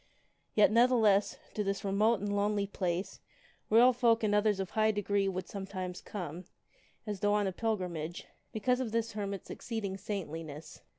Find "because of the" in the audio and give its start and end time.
8.51-9.03